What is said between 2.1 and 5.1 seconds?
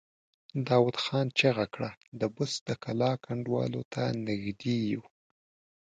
د بست د کلا کنډوالو ته نږدې يو!